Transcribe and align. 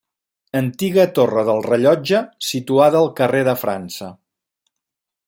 Antiga 0.59 1.03
torre 1.17 1.43
del 1.49 1.61
rellotge 1.67 2.23
situada 2.49 2.99
al 3.05 3.13
carrer 3.21 3.45
de 3.49 3.57
França. 3.65 4.13